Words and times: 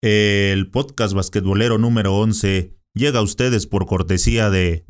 El 0.00 0.70
podcast 0.70 1.12
basquetbolero 1.12 1.76
número 1.76 2.14
11 2.14 2.72
llega 2.94 3.18
a 3.18 3.22
ustedes 3.22 3.66
por 3.66 3.86
cortesía 3.86 4.48
de... 4.48 4.86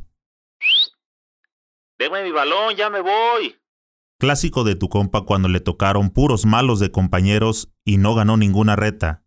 Deme 1.98 2.22
mi 2.24 2.30
balón, 2.30 2.76
ya 2.76 2.90
me 2.90 3.00
voy. 3.00 3.56
Clásico 4.20 4.64
de 4.64 4.74
tu 4.74 4.90
compa 4.90 5.22
cuando 5.22 5.48
le 5.48 5.60
tocaron 5.60 6.10
puros 6.10 6.44
malos 6.44 6.78
de 6.78 6.90
compañeros 6.90 7.72
y 7.86 7.96
no 7.96 8.14
ganó 8.14 8.36
ninguna 8.36 8.76
reta. 8.76 9.24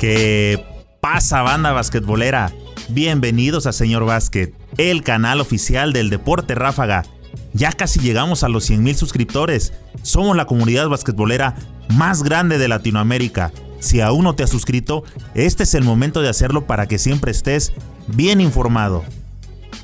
¿Qué 0.00 0.64
pasa, 1.02 1.42
banda 1.42 1.72
basquetbolera? 1.72 2.50
Bienvenidos 2.94 3.66
a 3.66 3.72
Señor 3.72 4.04
Básquet, 4.04 4.52
el 4.76 5.02
canal 5.02 5.40
oficial 5.40 5.94
del 5.94 6.10
deporte 6.10 6.54
ráfaga. 6.54 7.06
Ya 7.54 7.72
casi 7.72 8.00
llegamos 8.00 8.42
a 8.42 8.50
los 8.50 8.70
100.000 8.70 8.96
suscriptores. 8.96 9.72
Somos 10.02 10.36
la 10.36 10.44
comunidad 10.44 10.90
basquetbolera 10.90 11.54
más 11.94 12.22
grande 12.22 12.58
de 12.58 12.68
Latinoamérica. 12.68 13.50
Si 13.80 14.02
aún 14.02 14.24
no 14.24 14.34
te 14.34 14.42
has 14.42 14.50
suscrito, 14.50 15.04
este 15.34 15.62
es 15.62 15.74
el 15.74 15.84
momento 15.84 16.20
de 16.20 16.28
hacerlo 16.28 16.66
para 16.66 16.86
que 16.86 16.98
siempre 16.98 17.30
estés 17.30 17.72
bien 18.08 18.42
informado. 18.42 19.04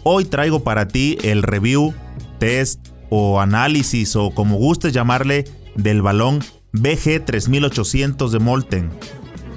Hoy 0.02 0.26
traigo 0.26 0.62
para 0.62 0.86
ti 0.86 1.16
el 1.22 1.42
review, 1.42 1.94
test 2.38 2.88
o 3.08 3.40
análisis 3.40 4.16
o 4.16 4.32
como 4.32 4.58
gustes 4.58 4.92
llamarle 4.92 5.46
del 5.76 6.02
balón 6.02 6.40
BG 6.72 7.24
3800 7.24 8.32
de 8.32 8.38
Molten. 8.38 8.90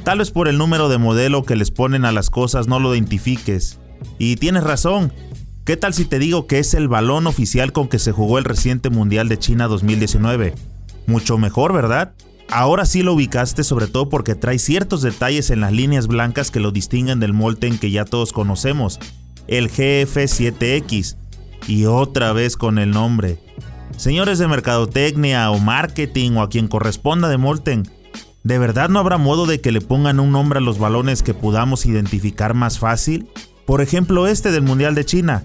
Tal 0.04 0.18
vez 0.18 0.32
por 0.32 0.48
el 0.48 0.58
número 0.58 0.90
de 0.90 0.98
modelo 0.98 1.44
que 1.44 1.56
les 1.56 1.70
ponen 1.70 2.06
a 2.06 2.12
las 2.12 2.32
cosas 2.32 2.68
no 2.68 2.80
lo 2.80 2.94
identifiques. 2.96 3.78
Y 4.18 4.38
tienes 4.38 4.64
razón. 4.64 5.14
¿Qué 5.64 5.78
tal 5.78 5.94
si 5.94 6.06
te 6.06 6.18
digo 6.18 6.48
que 6.48 6.58
es 6.58 6.74
el 6.74 6.88
balón 6.88 7.28
oficial 7.28 7.72
con 7.72 7.88
que 7.88 8.00
se 8.00 8.12
jugó 8.12 8.40
el 8.40 8.46
reciente 8.46 8.90
Mundial 8.90 9.30
de 9.30 9.38
China 9.38 9.68
2019? 9.68 10.56
Mucho 11.06 11.38
mejor, 11.38 11.72
¿verdad? 11.72 12.14
Ahora 12.50 12.86
sí 12.86 13.04
lo 13.04 13.14
ubicaste 13.14 13.64
sobre 13.64 13.86
todo 13.86 14.10
porque 14.10 14.34
trae 14.34 14.58
ciertos 14.58 15.04
detalles 15.04 15.52
en 15.52 15.62
las 15.62 15.72
líneas 15.72 16.08
blancas 16.08 16.50
que 16.50 16.60
lo 16.60 16.72
distinguen 16.72 17.20
del 17.20 17.34
Molten 17.34 17.78
que 17.78 17.92
ya 17.92 18.04
todos 18.04 18.34
conocemos, 18.34 19.00
el 19.48 19.70
GF7X. 19.70 21.16
Y 21.68 21.86
otra 21.86 22.34
vez 22.34 22.58
con 22.58 22.80
el 22.80 22.90
nombre. 22.90 23.38
Señores 23.98 24.40
de 24.40 24.48
mercadotecnia 24.48 25.52
o 25.52 25.60
marketing 25.60 26.32
o 26.32 26.42
a 26.42 26.50
quien 26.50 26.68
corresponda 26.68 27.30
de 27.30 27.38
Molten, 27.38 27.84
¿De 28.44 28.58
verdad 28.58 28.90
no 28.90 29.00
habrá 29.00 29.18
modo 29.18 29.46
de 29.46 29.62
que 29.62 29.72
le 29.72 29.82
pongan 29.82 30.20
un 30.20 30.32
nombre 30.32 30.58
a 30.58 30.62
los 30.62 30.80
balones 30.80 31.22
que 31.22 31.36
podamos 31.36 31.86
identificar 31.86 32.56
más 32.56 32.80
fácil? 32.80 33.30
Por 33.66 33.82
ejemplo, 33.82 34.28
este 34.28 34.52
del 34.52 34.64
Mundial 34.64 34.96
de 34.96 35.06
China. 35.06 35.44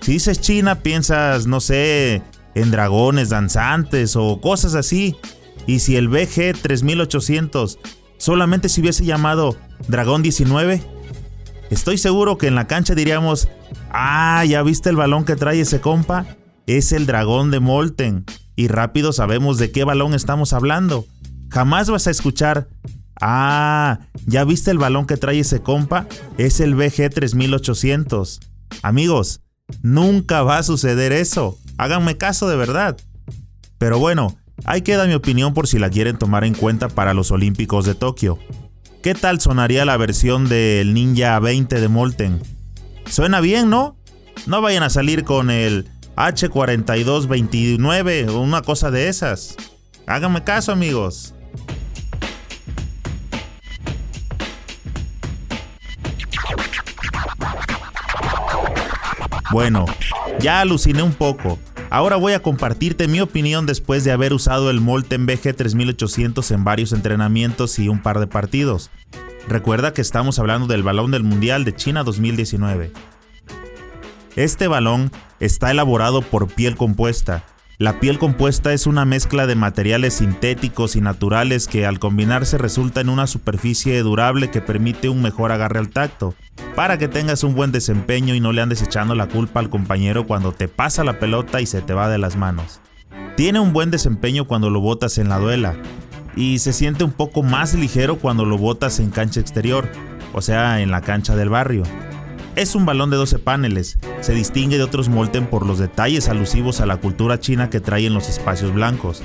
Si 0.00 0.12
dices 0.12 0.40
China, 0.40 0.76
piensas, 0.76 1.46
no 1.46 1.60
sé, 1.60 2.22
en 2.54 2.70
dragones 2.70 3.30
danzantes 3.30 4.14
o 4.14 4.40
cosas 4.40 4.74
así. 4.74 5.16
Y 5.66 5.80
si 5.80 5.96
el 5.96 6.08
BG 6.08 6.60
3800 6.62 7.80
solamente 8.16 8.68
se 8.68 8.80
hubiese 8.80 9.04
llamado 9.04 9.56
Dragón 9.88 10.22
19, 10.22 10.82
estoy 11.70 11.98
seguro 11.98 12.38
que 12.38 12.46
en 12.46 12.54
la 12.54 12.68
cancha 12.68 12.94
diríamos, 12.94 13.48
ah, 13.90 14.44
ya 14.44 14.62
viste 14.62 14.88
el 14.88 14.96
balón 14.96 15.24
que 15.24 15.34
trae 15.34 15.60
ese 15.60 15.80
compa, 15.80 16.26
es 16.68 16.92
el 16.92 17.06
dragón 17.06 17.50
de 17.50 17.58
Molten. 17.58 18.24
Y 18.54 18.68
rápido 18.68 19.12
sabemos 19.12 19.58
de 19.58 19.72
qué 19.72 19.82
balón 19.82 20.14
estamos 20.14 20.52
hablando. 20.52 21.04
Jamás 21.50 21.90
vas 21.90 22.06
a 22.06 22.10
escuchar, 22.10 22.68
ah, 23.20 24.00
¿ya 24.26 24.44
viste 24.44 24.70
el 24.70 24.78
balón 24.78 25.06
que 25.06 25.16
trae 25.16 25.40
ese 25.40 25.62
compa? 25.62 26.06
Es 26.38 26.60
el 26.60 26.74
BG 26.74 27.10
3800. 27.10 28.40
Amigos, 28.82 29.40
nunca 29.82 30.42
va 30.42 30.58
a 30.58 30.62
suceder 30.62 31.12
eso. 31.12 31.58
Háganme 31.78 32.16
caso 32.16 32.48
de 32.48 32.56
verdad. 32.56 32.96
Pero 33.78 33.98
bueno, 33.98 34.36
ahí 34.64 34.82
queda 34.82 35.06
mi 35.06 35.14
opinión 35.14 35.54
por 35.54 35.68
si 35.68 35.78
la 35.78 35.90
quieren 35.90 36.18
tomar 36.18 36.44
en 36.44 36.54
cuenta 36.54 36.88
para 36.88 37.14
los 37.14 37.30
Olímpicos 37.30 37.84
de 37.84 37.94
Tokio. 37.94 38.40
¿Qué 39.02 39.14
tal 39.14 39.40
sonaría 39.40 39.84
la 39.84 39.96
versión 39.96 40.48
del 40.48 40.94
Ninja 40.94 41.38
20 41.38 41.80
de 41.80 41.88
Molten? 41.88 42.40
Suena 43.08 43.40
bien, 43.40 43.70
¿no? 43.70 43.96
No 44.46 44.60
vayan 44.60 44.82
a 44.82 44.90
salir 44.90 45.22
con 45.24 45.50
el 45.50 45.86
H4229 46.16 48.30
o 48.30 48.40
una 48.40 48.62
cosa 48.62 48.90
de 48.90 49.08
esas. 49.08 49.54
Háganme 50.06 50.42
caso, 50.42 50.72
amigos. 50.72 51.35
Bueno, 59.56 59.86
ya 60.38 60.60
aluciné 60.60 61.02
un 61.02 61.14
poco. 61.14 61.58
Ahora 61.88 62.16
voy 62.16 62.34
a 62.34 62.42
compartirte 62.42 63.08
mi 63.08 63.22
opinión 63.22 63.64
después 63.64 64.04
de 64.04 64.12
haber 64.12 64.34
usado 64.34 64.68
el 64.68 64.82
Molten 64.82 65.24
BG 65.24 65.56
3800 65.56 66.50
en 66.50 66.62
varios 66.62 66.92
entrenamientos 66.92 67.78
y 67.78 67.88
un 67.88 68.02
par 68.02 68.20
de 68.20 68.26
partidos. 68.26 68.90
Recuerda 69.48 69.94
que 69.94 70.02
estamos 70.02 70.38
hablando 70.38 70.66
del 70.66 70.82
balón 70.82 71.10
del 71.10 71.22
Mundial 71.22 71.64
de 71.64 71.74
China 71.74 72.04
2019. 72.04 72.92
Este 74.36 74.68
balón 74.68 75.10
está 75.40 75.70
elaborado 75.70 76.20
por 76.20 76.48
piel 76.48 76.76
compuesta, 76.76 77.46
la 77.78 78.00
piel 78.00 78.18
compuesta 78.18 78.72
es 78.72 78.86
una 78.86 79.04
mezcla 79.04 79.46
de 79.46 79.54
materiales 79.54 80.14
sintéticos 80.14 80.96
y 80.96 81.02
naturales 81.02 81.68
que 81.68 81.84
al 81.84 81.98
combinarse 81.98 82.56
resulta 82.56 83.02
en 83.02 83.10
una 83.10 83.26
superficie 83.26 84.00
durable 84.00 84.50
que 84.50 84.62
permite 84.62 85.10
un 85.10 85.20
mejor 85.20 85.52
agarre 85.52 85.78
al 85.78 85.90
tacto, 85.90 86.34
para 86.74 86.96
que 86.96 87.06
tengas 87.06 87.44
un 87.44 87.54
buen 87.54 87.72
desempeño 87.72 88.34
y 88.34 88.40
no 88.40 88.52
le 88.52 88.62
andes 88.62 88.80
echando 88.80 89.14
la 89.14 89.28
culpa 89.28 89.60
al 89.60 89.68
compañero 89.68 90.26
cuando 90.26 90.52
te 90.52 90.68
pasa 90.68 91.04
la 91.04 91.18
pelota 91.18 91.60
y 91.60 91.66
se 91.66 91.82
te 91.82 91.92
va 91.92 92.08
de 92.08 92.16
las 92.16 92.36
manos. 92.36 92.80
Tiene 93.36 93.60
un 93.60 93.74
buen 93.74 93.90
desempeño 93.90 94.46
cuando 94.46 94.70
lo 94.70 94.80
botas 94.80 95.18
en 95.18 95.28
la 95.28 95.38
duela, 95.38 95.76
y 96.34 96.60
se 96.60 96.72
siente 96.72 97.04
un 97.04 97.12
poco 97.12 97.42
más 97.42 97.74
ligero 97.74 98.16
cuando 98.16 98.46
lo 98.46 98.56
botas 98.56 99.00
en 99.00 99.10
cancha 99.10 99.40
exterior, 99.40 99.86
o 100.32 100.40
sea, 100.40 100.80
en 100.80 100.90
la 100.90 101.02
cancha 101.02 101.36
del 101.36 101.50
barrio. 101.50 101.82
Es 102.56 102.74
un 102.74 102.86
balón 102.86 103.10
de 103.10 103.18
12 103.18 103.38
paneles. 103.38 103.98
Se 104.22 104.32
distingue 104.32 104.78
de 104.78 104.82
otros 104.82 105.10
Molten 105.10 105.46
por 105.46 105.66
los 105.66 105.78
detalles 105.78 106.30
alusivos 106.30 106.80
a 106.80 106.86
la 106.86 106.96
cultura 106.96 107.38
china 107.38 107.68
que 107.68 107.80
trae 107.80 108.06
en 108.06 108.14
los 108.14 108.30
espacios 108.30 108.72
blancos. 108.72 109.22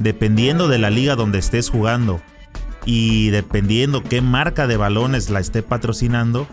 Dependiendo 0.00 0.68
de 0.68 0.76
la 0.76 0.90
liga 0.90 1.16
donde 1.16 1.38
estés 1.38 1.70
jugando 1.70 2.20
y 2.84 3.30
dependiendo 3.30 4.02
qué 4.02 4.20
marca 4.20 4.66
de 4.66 4.76
balones 4.76 5.30
la 5.30 5.40
esté 5.40 5.62
patrocinando, 5.62 6.46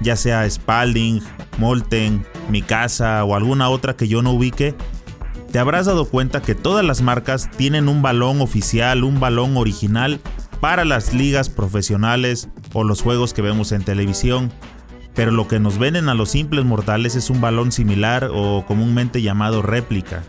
ya 0.00 0.14
sea 0.14 0.48
Spalding, 0.48 1.20
Molten, 1.58 2.24
Mikasa 2.48 3.24
o 3.24 3.34
alguna 3.34 3.70
otra 3.70 3.96
que 3.96 4.06
yo 4.06 4.22
no 4.22 4.34
ubique, 4.34 4.76
te 5.50 5.58
habrás 5.58 5.86
dado 5.86 6.04
cuenta 6.04 6.42
que 6.42 6.54
todas 6.54 6.84
las 6.84 7.02
marcas 7.02 7.50
tienen 7.50 7.88
un 7.88 8.02
balón 8.02 8.40
oficial, 8.40 9.02
un 9.02 9.18
balón 9.18 9.56
original 9.56 10.20
para 10.60 10.84
las 10.84 11.12
ligas 11.12 11.50
profesionales 11.50 12.48
o 12.72 12.84
los 12.84 13.02
juegos 13.02 13.34
que 13.34 13.42
vemos 13.42 13.72
en 13.72 13.82
televisión 13.82 14.52
pero 15.14 15.30
lo 15.30 15.48
que 15.48 15.60
nos 15.60 15.78
venden 15.78 16.08
a 16.08 16.14
los 16.14 16.30
simples 16.30 16.64
mortales 16.64 17.14
es 17.14 17.30
un 17.30 17.40
balón 17.40 17.72
similar 17.72 18.30
o 18.32 18.64
comúnmente 18.66 19.22
llamado 19.22 19.62
réplica. 19.62 20.22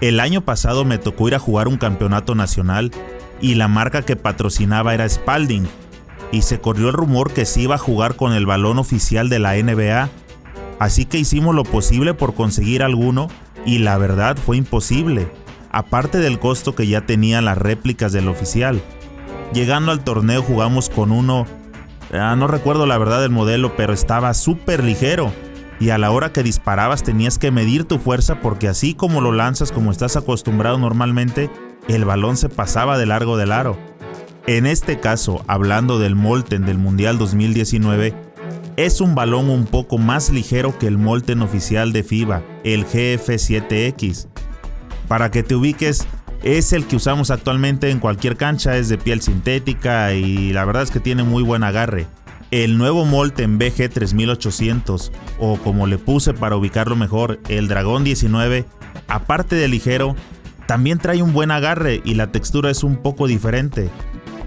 El 0.00 0.20
año 0.20 0.42
pasado 0.42 0.84
me 0.84 0.98
tocó 0.98 1.28
ir 1.28 1.34
a 1.34 1.40
jugar 1.40 1.68
un 1.68 1.76
campeonato 1.76 2.34
nacional 2.34 2.90
y 3.40 3.54
la 3.54 3.68
marca 3.68 4.02
que 4.02 4.16
patrocinaba 4.16 4.94
era 4.94 5.08
Spalding, 5.08 5.68
y 6.32 6.42
se 6.42 6.60
corrió 6.60 6.88
el 6.88 6.94
rumor 6.94 7.32
que 7.32 7.44
se 7.44 7.60
iba 7.60 7.76
a 7.76 7.78
jugar 7.78 8.16
con 8.16 8.32
el 8.32 8.46
balón 8.46 8.78
oficial 8.78 9.28
de 9.28 9.38
la 9.38 9.54
NBA, 9.54 10.08
así 10.78 11.04
que 11.04 11.18
hicimos 11.18 11.54
lo 11.54 11.64
posible 11.64 12.14
por 12.14 12.34
conseguir 12.34 12.82
alguno 12.82 13.28
y 13.64 13.78
la 13.78 13.98
verdad 13.98 14.36
fue 14.36 14.56
imposible, 14.56 15.30
aparte 15.70 16.18
del 16.18 16.38
costo 16.38 16.74
que 16.74 16.86
ya 16.86 17.06
tenían 17.06 17.44
las 17.44 17.58
réplicas 17.58 18.12
del 18.12 18.28
oficial. 18.28 18.80
Llegando 19.52 19.92
al 19.92 20.04
torneo 20.04 20.42
jugamos 20.42 20.90
con 20.90 21.10
uno 21.10 21.46
Ah, 22.12 22.34
no 22.36 22.46
recuerdo 22.46 22.86
la 22.86 22.98
verdad 22.98 23.20
del 23.20 23.30
modelo, 23.30 23.76
pero 23.76 23.92
estaba 23.92 24.32
súper 24.34 24.82
ligero. 24.82 25.32
Y 25.80 25.90
a 25.90 25.98
la 25.98 26.10
hora 26.10 26.32
que 26.32 26.42
disparabas 26.42 27.02
tenías 27.02 27.38
que 27.38 27.50
medir 27.50 27.84
tu 27.84 27.98
fuerza 27.98 28.40
porque 28.40 28.68
así 28.68 28.94
como 28.94 29.20
lo 29.20 29.32
lanzas 29.32 29.70
como 29.70 29.92
estás 29.92 30.16
acostumbrado 30.16 30.78
normalmente, 30.78 31.50
el 31.86 32.04
balón 32.04 32.36
se 32.36 32.48
pasaba 32.48 32.98
de 32.98 33.06
largo 33.06 33.36
del 33.36 33.52
aro. 33.52 33.78
En 34.46 34.66
este 34.66 34.98
caso, 34.98 35.44
hablando 35.46 35.98
del 35.98 36.16
Molten 36.16 36.64
del 36.64 36.78
Mundial 36.78 37.18
2019, 37.18 38.14
es 38.76 39.00
un 39.00 39.14
balón 39.14 39.50
un 39.50 39.66
poco 39.66 39.98
más 39.98 40.30
ligero 40.30 40.78
que 40.78 40.86
el 40.86 40.98
Molten 40.98 41.42
oficial 41.42 41.92
de 41.92 42.02
FIBA, 42.02 42.42
el 42.64 42.86
GF7X. 42.86 44.28
Para 45.06 45.30
que 45.30 45.42
te 45.42 45.54
ubiques, 45.54 46.06
es 46.42 46.72
el 46.72 46.86
que 46.86 46.96
usamos 46.96 47.30
actualmente 47.30 47.90
en 47.90 47.98
cualquier 47.98 48.36
cancha, 48.36 48.76
es 48.76 48.88
de 48.88 48.98
piel 48.98 49.20
sintética 49.20 50.14
y 50.14 50.52
la 50.52 50.64
verdad 50.64 50.82
es 50.82 50.90
que 50.90 51.00
tiene 51.00 51.22
muy 51.24 51.42
buen 51.42 51.64
agarre. 51.64 52.06
El 52.50 52.78
nuevo 52.78 53.04
Molten 53.04 53.58
BG 53.58 53.90
3800, 53.90 55.12
o 55.38 55.58
como 55.58 55.86
le 55.86 55.98
puse 55.98 56.32
para 56.32 56.56
ubicarlo 56.56 56.96
mejor, 56.96 57.40
el 57.48 57.68
Dragón 57.68 58.04
19, 58.04 58.64
aparte 59.06 59.56
de 59.56 59.68
ligero, 59.68 60.16
también 60.66 60.98
trae 60.98 61.22
un 61.22 61.32
buen 61.32 61.50
agarre 61.50 62.00
y 62.04 62.14
la 62.14 62.32
textura 62.32 62.70
es 62.70 62.84
un 62.84 62.96
poco 62.96 63.26
diferente. 63.26 63.90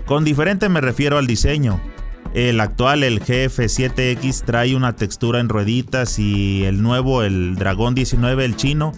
Con 0.05 0.23
diferente 0.23 0.69
me 0.69 0.81
refiero 0.81 1.17
al 1.17 1.27
diseño. 1.27 1.79
El 2.33 2.61
actual, 2.61 3.03
el 3.03 3.21
GF7X, 3.21 4.45
trae 4.45 4.75
una 4.75 4.95
textura 4.95 5.39
en 5.39 5.49
rueditas 5.49 6.17
y 6.17 6.63
el 6.63 6.81
nuevo, 6.81 7.23
el 7.23 7.55
Dragón 7.55 7.93
19, 7.93 8.45
el 8.45 8.55
chino, 8.55 8.93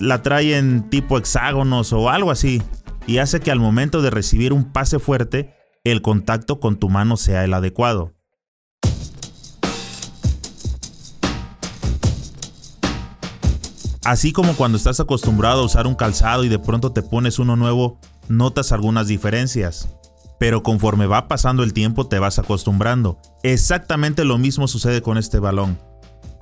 la 0.00 0.22
trae 0.22 0.56
en 0.56 0.88
tipo 0.90 1.18
hexágonos 1.18 1.92
o 1.92 2.10
algo 2.10 2.30
así. 2.30 2.62
Y 3.06 3.18
hace 3.18 3.40
que 3.40 3.50
al 3.50 3.60
momento 3.60 4.02
de 4.02 4.10
recibir 4.10 4.52
un 4.52 4.72
pase 4.72 4.98
fuerte, 4.98 5.54
el 5.84 6.02
contacto 6.02 6.60
con 6.60 6.76
tu 6.78 6.88
mano 6.88 7.16
sea 7.16 7.44
el 7.44 7.52
adecuado. 7.52 8.14
Así 14.04 14.32
como 14.32 14.54
cuando 14.54 14.76
estás 14.76 15.00
acostumbrado 15.00 15.62
a 15.62 15.64
usar 15.64 15.86
un 15.86 15.94
calzado 15.94 16.44
y 16.44 16.48
de 16.48 16.58
pronto 16.58 16.92
te 16.92 17.02
pones 17.02 17.38
uno 17.38 17.56
nuevo, 17.56 17.98
notas 18.28 18.70
algunas 18.70 19.06
diferencias. 19.06 19.88
Pero 20.38 20.62
conforme 20.62 21.06
va 21.06 21.26
pasando 21.26 21.62
el 21.62 21.72
tiempo 21.72 22.06
te 22.06 22.18
vas 22.18 22.38
acostumbrando. 22.38 23.18
Exactamente 23.42 24.24
lo 24.24 24.36
mismo 24.36 24.68
sucede 24.68 25.00
con 25.00 25.16
este 25.16 25.38
balón. 25.38 25.78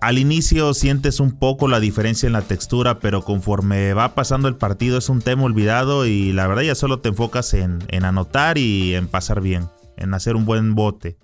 Al 0.02 0.18
inicio 0.18 0.74
sientes 0.74 1.20
un 1.20 1.30
poco 1.30 1.68
la 1.68 1.78
diferencia 1.78 2.26
en 2.26 2.32
la 2.32 2.42
textura, 2.42 2.98
pero 2.98 3.22
conforme 3.22 3.94
va 3.94 4.16
pasando 4.16 4.48
el 4.48 4.56
partido 4.56 4.98
es 4.98 5.08
un 5.08 5.22
tema 5.22 5.44
olvidado 5.44 6.06
y 6.06 6.32
la 6.32 6.48
verdad 6.48 6.62
ya 6.62 6.74
solo 6.74 6.98
te 6.98 7.10
enfocas 7.10 7.54
en, 7.54 7.78
en 7.86 8.04
anotar 8.04 8.58
y 8.58 8.96
en 8.96 9.06
pasar 9.06 9.40
bien, 9.40 9.68
en 9.96 10.12
hacer 10.12 10.34
un 10.34 10.44
buen 10.44 10.74
bote. 10.74 11.18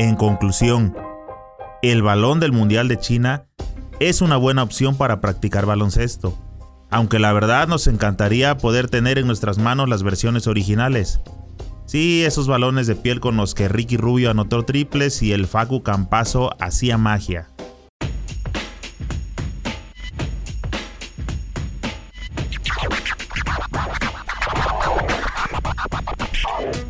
En 0.00 0.16
conclusión, 0.16 0.96
el 1.80 2.02
balón 2.02 2.40
del 2.40 2.50
Mundial 2.50 2.88
de 2.88 2.98
China 2.98 3.44
es 4.00 4.20
una 4.20 4.36
buena 4.36 4.64
opción 4.64 4.96
para 4.96 5.20
practicar 5.20 5.64
baloncesto, 5.64 6.36
aunque 6.90 7.20
la 7.20 7.32
verdad 7.32 7.68
nos 7.68 7.86
encantaría 7.86 8.58
poder 8.58 8.90
tener 8.90 9.16
en 9.18 9.28
nuestras 9.28 9.58
manos 9.58 9.88
las 9.88 10.02
versiones 10.02 10.48
originales. 10.48 11.20
Sí, 11.86 12.24
esos 12.24 12.48
balones 12.48 12.86
de 12.86 12.96
piel 12.96 13.20
con 13.20 13.36
los 13.36 13.54
que 13.54 13.68
Ricky 13.68 13.96
Rubio 13.96 14.30
anotó 14.30 14.64
triples 14.64 15.22
y 15.22 15.32
el 15.32 15.46
Facu 15.46 15.82
Campazo 15.82 16.50
hacía 16.60 16.98
magia. 16.98 17.48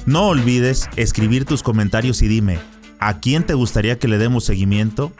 No 0.07 0.29
olvides 0.29 0.89
escribir 0.97 1.45
tus 1.45 1.63
comentarios 1.63 2.23
y 2.23 2.29
dime, 2.29 2.59
¿A 2.99 3.21
quién 3.21 3.45
te 3.45 3.55
gustaría 3.55 3.99
que 3.99 4.09
le 4.09 4.19
demos 4.19 4.45
seguimiento? 4.45 5.13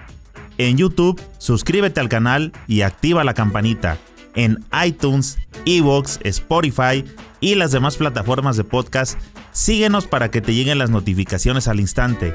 En 0.59 0.79
YouTube, 0.79 1.21
suscríbete 1.39 2.01
al 2.01 2.09
canal 2.09 2.53
y 2.67 2.81
activa 2.81 3.25
la 3.25 3.35
campanita. 3.35 3.99
En 4.35 4.65
iTunes, 4.85 5.39
Evox, 5.67 6.19
Spotify 6.25 7.05
y 7.41 7.55
las 7.55 7.73
demás 7.73 7.97
plataformas 7.97 8.57
de 8.57 8.65
podcast, 8.65 9.19
síguenos 9.57 10.07
para 10.07 10.31
que 10.31 10.43
te 10.43 10.55
lleguen 10.55 10.79
las 10.79 10.91
notificaciones 10.91 11.67
al 11.67 11.81
instante. 11.81 12.35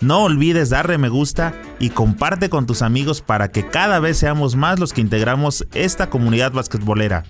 No 0.00 0.24
olvides 0.24 0.68
darle 0.68 0.98
me 0.98 1.08
gusta 1.08 1.54
y 1.78 1.90
comparte 1.90 2.50
con 2.50 2.66
tus 2.66 2.82
amigos 2.82 3.22
para 3.22 3.50
que 3.50 3.66
cada 3.66 4.00
vez 4.00 4.18
seamos 4.18 4.56
más 4.56 4.78
los 4.80 4.92
que 4.92 5.00
integramos 5.00 5.66
esta 5.72 6.10
comunidad 6.10 6.52
basquetbolera. 6.52 7.24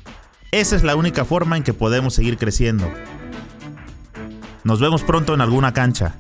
Esa 0.53 0.75
es 0.75 0.83
la 0.83 0.97
única 0.97 1.25
forma 1.25 1.57
en 1.57 1.63
que 1.63 1.75
podemos 1.75 2.15
seguir 2.15 2.39
creciendo. 2.39 2.91
Nos 4.65 4.81
vemos 4.81 5.03
pronto 5.03 5.35
en 5.35 5.43
alguna 5.43 5.73
cancha. 5.73 6.15